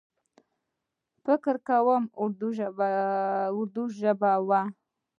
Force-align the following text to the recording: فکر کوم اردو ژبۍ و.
فکر 1.23 1.55
کوم 1.67 2.03
اردو 2.21 3.85
ژبۍ 3.97 4.35
و. 4.47 4.49